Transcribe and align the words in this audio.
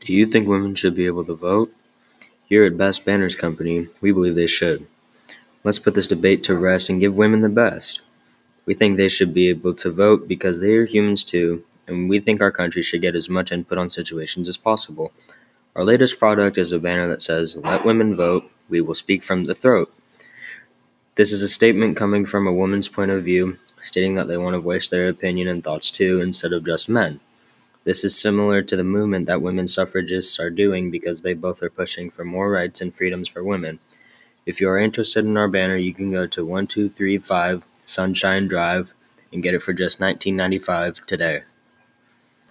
Do 0.00 0.14
you 0.14 0.24
think 0.24 0.48
women 0.48 0.74
should 0.74 0.94
be 0.94 1.04
able 1.04 1.24
to 1.26 1.34
vote? 1.34 1.74
Here 2.48 2.64
at 2.64 2.78
Best 2.78 3.04
Banners 3.04 3.36
Company, 3.36 3.88
we 4.00 4.12
believe 4.12 4.34
they 4.34 4.46
should. 4.46 4.86
Let's 5.62 5.78
put 5.78 5.94
this 5.94 6.06
debate 6.06 6.42
to 6.44 6.56
rest 6.56 6.88
and 6.88 7.00
give 7.00 7.18
women 7.18 7.42
the 7.42 7.50
best. 7.50 8.00
We 8.64 8.72
think 8.72 8.96
they 8.96 9.10
should 9.10 9.34
be 9.34 9.50
able 9.50 9.74
to 9.74 9.90
vote 9.90 10.26
because 10.26 10.58
they 10.58 10.74
are 10.76 10.86
humans 10.86 11.22
too, 11.22 11.64
and 11.86 12.08
we 12.08 12.18
think 12.18 12.40
our 12.40 12.50
country 12.50 12.82
should 12.82 13.02
get 13.02 13.14
as 13.14 13.28
much 13.28 13.52
input 13.52 13.76
on 13.76 13.90
situations 13.90 14.48
as 14.48 14.56
possible. 14.56 15.12
Our 15.76 15.84
latest 15.84 16.18
product 16.18 16.56
is 16.56 16.72
a 16.72 16.78
banner 16.78 17.06
that 17.08 17.20
says, 17.20 17.58
Let 17.58 17.84
women 17.84 18.16
vote, 18.16 18.50
we 18.70 18.80
will 18.80 18.94
speak 18.94 19.22
from 19.22 19.44
the 19.44 19.54
throat. 19.54 19.92
This 21.16 21.30
is 21.30 21.42
a 21.42 21.48
statement 21.48 21.98
coming 21.98 22.24
from 22.24 22.46
a 22.46 22.52
woman's 22.54 22.88
point 22.88 23.10
of 23.10 23.22
view, 23.22 23.58
stating 23.82 24.14
that 24.14 24.28
they 24.28 24.38
want 24.38 24.54
to 24.54 24.60
voice 24.60 24.88
their 24.88 25.10
opinion 25.10 25.46
and 25.46 25.62
thoughts 25.62 25.90
too, 25.90 26.22
instead 26.22 26.54
of 26.54 26.64
just 26.64 26.88
men. 26.88 27.20
This 27.90 28.04
is 28.04 28.16
similar 28.16 28.62
to 28.62 28.76
the 28.76 28.84
movement 28.84 29.26
that 29.26 29.42
women 29.42 29.66
suffragists 29.66 30.38
are 30.38 30.48
doing 30.48 30.92
because 30.92 31.22
they 31.22 31.34
both 31.34 31.60
are 31.60 31.68
pushing 31.68 32.08
for 32.08 32.24
more 32.24 32.48
rights 32.48 32.80
and 32.80 32.94
freedoms 32.94 33.28
for 33.28 33.42
women. 33.42 33.80
If 34.46 34.60
you 34.60 34.68
are 34.68 34.78
interested 34.78 35.24
in 35.24 35.36
our 35.36 35.48
banner, 35.48 35.74
you 35.74 35.92
can 35.92 36.12
go 36.12 36.28
to 36.28 36.46
1235 36.46 37.66
Sunshine 37.84 38.46
Drive 38.46 38.94
and 39.32 39.42
get 39.42 39.54
it 39.54 39.62
for 39.62 39.72
just 39.72 39.98
$19.95 39.98 41.04
today. 41.04 41.40